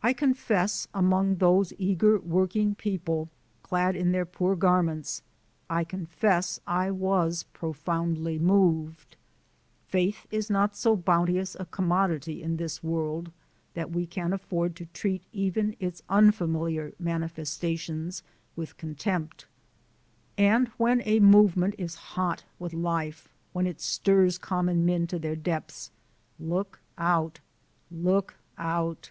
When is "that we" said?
13.74-14.06